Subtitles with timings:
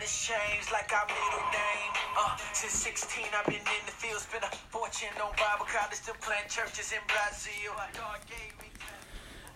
[0.00, 1.92] has changed like our middle name.
[2.18, 6.14] Uh, since 16, I've been in the field, spent a fortune on Bible college, still
[6.20, 7.72] plant churches in Brazil.
[7.96, 8.68] God gave me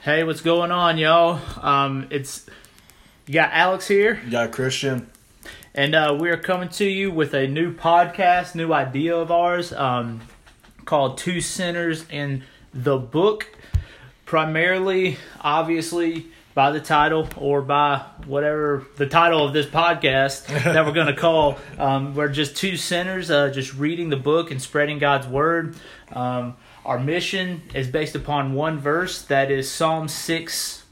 [0.00, 1.40] Hey, what's going on, y'all?
[1.64, 2.46] Um, it's
[3.26, 5.10] you got Alex here, You got Christian.
[5.74, 9.72] and uh, we are coming to you with a new podcast, new idea of ours,
[9.72, 10.20] um,
[10.84, 12.42] called Two Sinners and
[12.72, 13.48] the Book.
[14.24, 16.26] Primarily, obviously,
[16.58, 21.14] by the title or by whatever the title of this podcast that we're going to
[21.14, 21.56] call.
[21.78, 25.76] Um, we're just two sinners, uh, just reading the book and spreading God's word.
[26.12, 30.84] Um, our mission is based upon one verse that is Psalm six,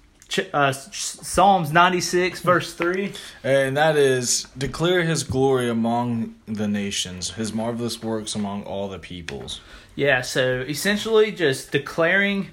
[0.52, 3.14] uh, Psalms ninety six, verse three.
[3.42, 9.01] And that is declare his glory among the nations, his marvelous works among all the
[9.01, 9.61] peoples.
[9.97, 12.51] Yeah, so essentially just declaring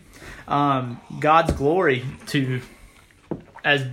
[0.47, 2.59] um, God's glory to
[3.63, 3.85] as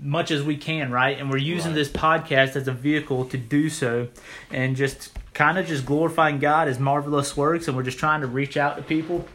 [0.00, 1.18] much as we can, right?
[1.18, 1.76] And we're using Right.
[1.76, 4.08] this podcast as a vehicle to do so
[4.50, 7.68] and just kind of just glorifying God as marvelous works.
[7.68, 9.28] And we're just trying to reach out to people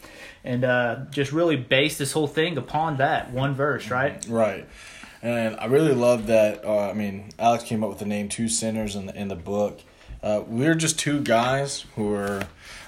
[0.44, 4.26] and uh, just really base this whole thing upon that one verse, right?
[4.28, 4.68] Right.
[5.24, 6.64] And I really love that.
[6.64, 9.36] Uh, I mean, Alex came up with the name Two Sinners in the, in the
[9.36, 9.80] book.
[10.22, 12.44] Uh, we're just two guys who are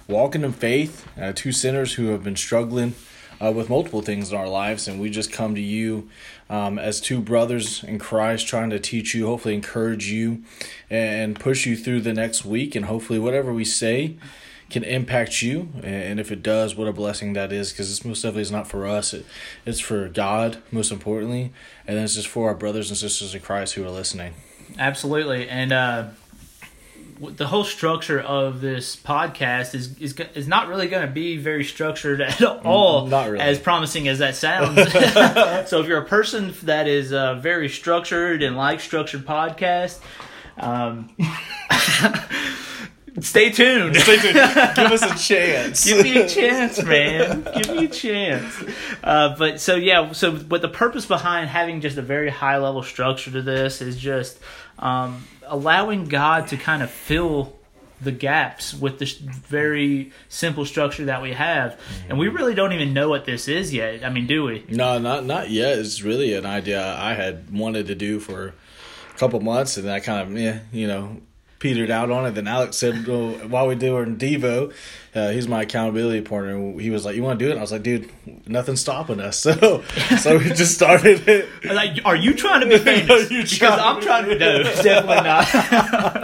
[0.07, 2.93] walking in faith, uh, two sinners who have been struggling
[3.41, 4.87] uh, with multiple things in our lives.
[4.87, 6.09] And we just come to you
[6.49, 10.43] um, as two brothers in Christ, trying to teach you, hopefully, encourage you,
[10.89, 12.75] and push you through the next week.
[12.75, 14.17] And hopefully, whatever we say,
[14.69, 18.21] can impact you and if it does what a blessing that is because this most
[18.21, 19.25] definitely is not for us it,
[19.65, 21.51] it's for god most importantly
[21.87, 24.31] and it's just for our brothers and sisters in christ who are listening
[24.77, 26.07] Absolutely, and uh,
[27.19, 31.63] the whole structure of this podcast is is is not really going to be very
[31.63, 33.07] structured at all.
[33.07, 33.43] Not really.
[33.43, 34.91] as promising as that sounds.
[35.69, 39.99] so if you're a person that is uh, very structured and like structured podcast,
[40.57, 41.09] um,
[43.19, 43.95] stay tuned.
[43.95, 47.43] give us a chance Give me a chance, man.
[47.55, 48.63] Give me a chance.
[49.03, 52.83] Uh, but so yeah, so but the purpose behind having just a very high level
[52.83, 54.39] structure to this is just
[54.79, 57.55] um, allowing God to kind of fill
[58.01, 62.93] the gaps with this very simple structure that we have, and we really don't even
[62.93, 64.05] know what this is yet.
[64.05, 64.63] I mean, do we?
[64.69, 68.53] no not not yet it's really an idea i had wanted to do for
[69.13, 71.19] a couple months and i kind of yeah you know
[71.59, 74.73] petered out on it then alex said well, while we do our devo
[75.15, 77.71] uh, he's my accountability partner he was like you want to do it i was
[77.71, 78.09] like dude
[78.47, 79.83] nothing's stopping us so
[80.19, 83.29] so we just started it Like, are you trying to be famous?
[83.29, 84.35] you because trying I'm to trying to.
[84.39, 86.15] No, definitely not.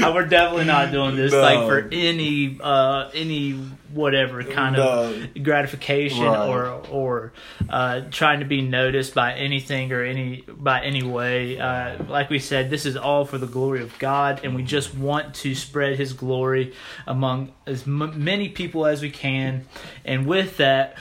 [0.14, 1.40] We're definitely not doing this No.
[1.40, 3.52] like for any uh any
[3.92, 6.48] whatever kind of gratification Right.
[6.48, 7.32] or or
[7.68, 11.58] uh trying to be noticed by anything or any by any way.
[11.58, 14.94] Uh, like we said, this is all for the glory of God, and we just
[14.94, 16.74] want to spread His glory
[17.06, 19.66] among as m- many people as we can.
[20.04, 20.96] And with that.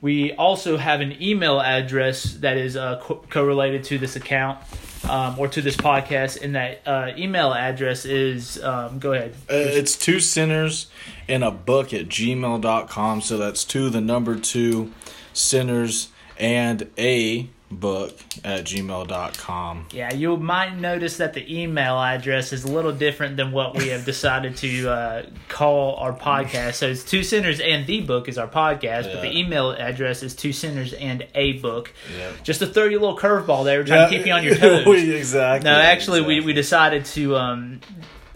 [0.00, 4.60] We also have an email address that is uh, co- correlated to this account
[5.08, 9.32] um, or to this podcast, and that uh, email address is um, go ahead.
[9.50, 10.86] Uh, it's two sinners
[11.26, 13.20] in a book at gmail.com.
[13.20, 14.92] So that's two, the number two,
[15.32, 16.08] sinners,
[16.38, 19.86] and a book at gmail.com.
[19.92, 23.88] Yeah, you might notice that the email address is a little different than what we
[23.88, 26.74] have decided to uh, call our podcast.
[26.74, 30.34] So it's two sinners and the book is our podcast, but the email address is
[30.34, 31.92] two sinners and a book.
[32.16, 32.42] Yep.
[32.42, 34.86] Just to throw you a little curveball there, trying to keep you on your toes.
[34.86, 35.70] We- exactly.
[35.70, 37.80] No, actually, we, we decided to um,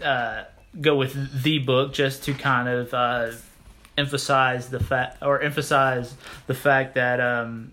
[0.03, 0.43] uh,
[0.79, 3.31] go with the book just to kind of uh,
[3.97, 6.15] emphasize the fact or emphasize
[6.47, 7.71] the fact that um,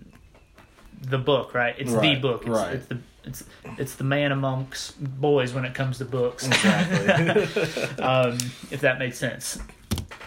[1.01, 1.75] the book, right?
[1.79, 2.43] It's the book.
[2.43, 2.75] It's, right.
[2.75, 3.45] it's the it's
[3.79, 6.47] it's the man amongst boys when it comes to books.
[6.47, 7.83] Exactly.
[8.05, 8.39] um,
[8.71, 9.59] if that makes sense.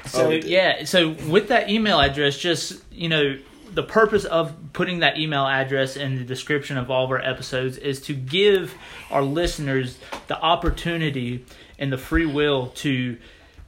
[0.06, 3.38] So Oh, yeah, so with that email address, just you know,
[3.73, 7.77] the purpose of putting that email address in the description of all of our episodes
[7.77, 8.75] is to give
[9.09, 9.97] our listeners
[10.27, 11.45] the opportunity
[11.80, 13.18] and the free will to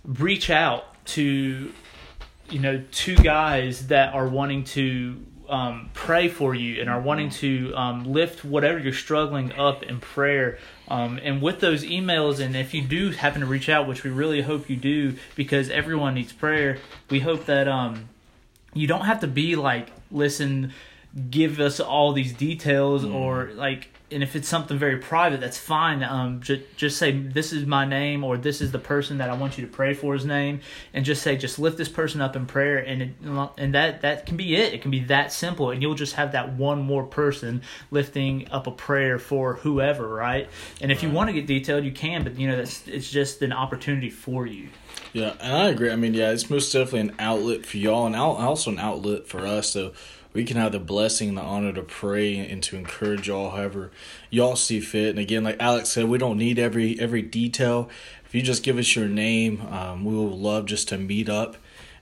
[0.03, 1.71] reach out to
[2.49, 5.19] you know two guys that are wanting to
[5.49, 9.99] um, pray for you and are wanting to um, lift whatever you're struggling up in
[9.99, 10.57] prayer.
[10.87, 14.11] Um, and with those emails and if you do happen to reach out which we
[14.11, 16.77] really hope you do because everyone needs prayer
[17.09, 18.07] we hope that um,
[18.75, 20.71] you don't have to be like listen
[21.29, 26.03] give us all these details or like and if it's something very private, that's fine.
[26.03, 29.33] Um, just just say this is my name or this is the person that I
[29.33, 30.61] want you to pray for his name,
[30.93, 33.09] and just say just lift this person up in prayer, and it,
[33.57, 34.73] and that that can be it.
[34.73, 38.67] It can be that simple, and you'll just have that one more person lifting up
[38.67, 40.49] a prayer for whoever, right?
[40.81, 43.41] And if you want to get detailed, you can, but you know that's it's just
[43.41, 44.69] an opportunity for you.
[45.13, 45.91] Yeah, and I agree.
[45.91, 49.47] I mean, yeah, it's most definitely an outlet for y'all, and also an outlet for
[49.47, 49.69] us.
[49.71, 49.93] So
[50.35, 53.89] we can have the blessing and the honor to pray and to encourage y'all however
[54.29, 55.11] y'all see fit.
[55.11, 57.89] And again, like Alex said, we don't need every every detail.
[58.25, 61.55] If you just give us your name, um, we will love just to meet up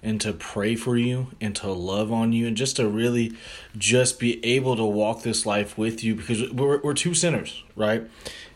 [0.03, 3.31] and to pray for you and to love on you and just to really
[3.77, 8.03] just be able to walk this life with you because we're, we're two sinners, right?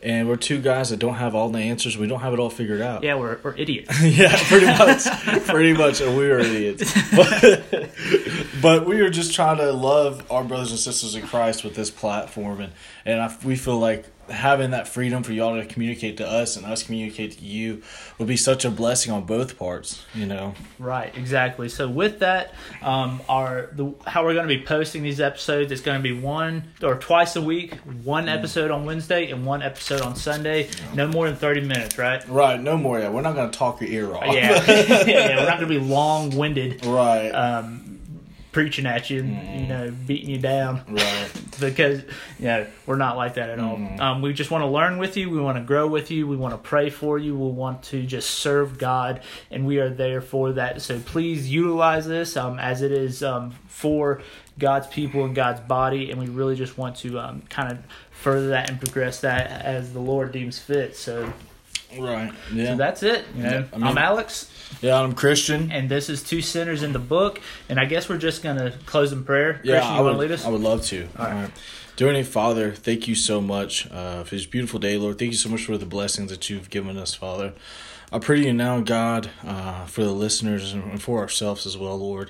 [0.04, 1.98] And we're two guys that don't have all the answers.
[1.98, 3.04] We don't have it all figured out.
[3.04, 4.00] Yeah, we're, we're idiots.
[4.04, 5.06] yeah, pretty much.
[5.48, 6.02] pretty much.
[6.02, 6.94] We are idiots.
[7.16, 7.66] But,
[8.62, 11.90] but we are just trying to love our brothers and sisters in Christ with this
[11.90, 12.62] platform.
[12.62, 12.74] And,
[13.06, 16.66] and I, we feel like having that freedom for y'all to communicate to us and
[16.66, 17.82] us communicate to you
[18.18, 20.54] would be such a blessing on both parts you know?
[20.80, 21.70] Right exactly.
[21.70, 25.82] So with that um our the how we're going to be posting these episodes it's
[25.82, 28.36] going to be one or twice a week one mm.
[28.36, 30.70] episode on wednesday and one episode on sunday.
[30.94, 32.28] No more than 30 minutes right?
[32.28, 34.26] Right no more yeah we're not going to talk your ear off.
[34.26, 34.64] Yeah.
[34.66, 36.86] yeah, yeah we're not going to be long-winded.
[36.86, 37.30] Right.
[37.30, 37.97] Um
[38.58, 39.62] preaching at you, mm.
[39.62, 40.82] you know, beating you down.
[40.90, 41.30] Right.
[41.60, 42.02] because,
[42.40, 43.78] you know, we're not like that at all.
[43.78, 44.00] Mm.
[44.00, 45.30] Um, we just want to learn with you.
[45.30, 46.26] We want to grow with you.
[46.26, 47.38] We want to pray for you.
[47.38, 49.22] We want to just serve God,
[49.52, 50.82] and we are there for that.
[50.82, 54.24] So please utilize this um, as it is um, for
[54.58, 57.78] God's people and God's body, and we really just want to um, kind of
[58.10, 60.96] further that and progress that as the Lord deems fit.
[60.96, 61.32] So,
[62.00, 62.34] right.
[62.54, 62.72] Yeah.
[62.72, 63.26] So that's it.
[63.36, 64.52] You know, yeah, I mean, I'm Alex.
[64.82, 65.72] Yeah, I'm Christian.
[65.72, 67.42] And this is Two Sinners and the Book.
[67.70, 69.62] And I guess we're just going to close in prayer.
[69.64, 70.46] Yeah, Christian, I would, lead us?
[70.46, 71.08] I would love to.
[71.18, 71.34] All right.
[71.34, 71.52] All right.
[71.96, 75.18] Dear Heavenly Father, thank you so much uh, for this beautiful day, Lord.
[75.18, 77.54] Thank you so much for the blessings that you've given us, Father.
[78.12, 81.98] I pray to you now, God, uh, for the listeners and for ourselves as well,
[81.98, 82.30] Lord.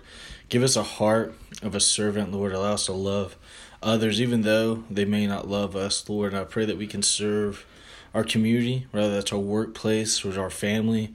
[0.50, 2.53] Give us a heart of a servant, Lord.
[2.53, 3.36] Allow us to love
[3.83, 6.31] others, even though they may not love us, Lord.
[6.31, 7.65] And I pray that we can serve
[8.13, 11.13] our community, whether that's our workplace or our family,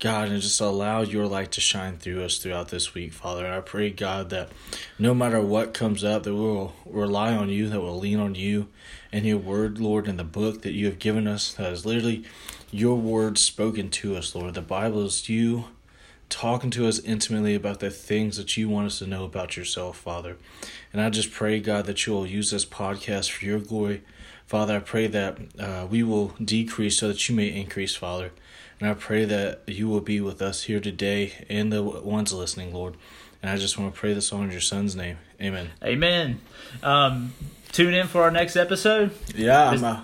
[0.00, 3.46] God, and just allow your light to shine through us throughout this week, Father.
[3.46, 4.50] And I pray, God, that
[4.98, 8.68] no matter what comes up, that we'll rely on you, that we'll lean on you
[9.12, 12.24] and your word, Lord, in the book that you have given us, that is literally
[12.70, 14.54] your word spoken to us, Lord.
[14.54, 15.66] The Bible is you
[16.34, 19.96] talking to us intimately about the things that you want us to know about yourself,
[19.96, 20.36] Father.
[20.92, 24.02] And I just pray, God, that you will use this podcast for your glory.
[24.44, 28.32] Father, I pray that uh, we will decrease so that you may increase, Father.
[28.80, 32.74] And I pray that you will be with us here today and the ones listening,
[32.74, 32.96] Lord.
[33.40, 35.18] And I just want to pray this all in your son's name.
[35.40, 35.70] Amen.
[35.84, 36.40] Amen.
[36.82, 37.32] Um,
[37.74, 39.10] tune in for our next episode.
[39.34, 40.00] Yeah, I'm, uh,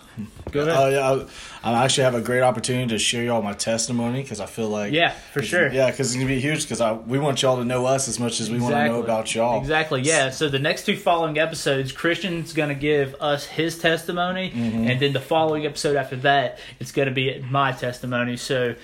[0.50, 0.76] go ahead.
[0.76, 1.26] Oh yeah,
[1.62, 4.92] I, actually have a great opportunity to share y'all my testimony because I feel like
[4.92, 5.72] yeah, for sure.
[5.72, 8.40] Yeah, because it's gonna be huge because we want y'all to know us as much
[8.40, 8.74] as we exactly.
[8.74, 9.60] want to know about y'all.
[9.60, 10.02] Exactly.
[10.02, 10.30] Yeah.
[10.30, 14.88] So the next two following episodes, Christian's gonna give us his testimony, mm-hmm.
[14.88, 18.36] and then the following episode after that, it's gonna be my testimony.
[18.36, 18.74] So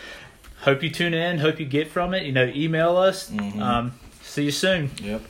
[0.60, 1.38] hope you tune in.
[1.38, 2.22] Hope you get from it.
[2.22, 3.30] You know, email us.
[3.30, 3.60] Mm-hmm.
[3.60, 3.92] Um,
[4.22, 4.92] see you soon.
[5.02, 5.22] Yep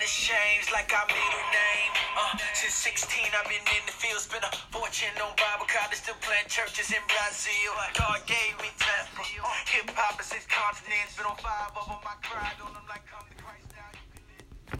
[0.00, 1.92] unashamed like our middle name.
[2.16, 6.16] Uh, since 16, I've been in the field, spent a fortune on Bible college, still
[6.24, 7.76] plant churches in Brazil.
[7.92, 9.20] God gave me temper.
[9.20, 12.00] Hip hop is his continents, been on five of them.
[12.00, 13.04] I cried on them like.